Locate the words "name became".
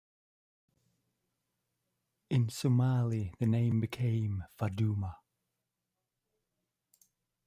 3.45-4.43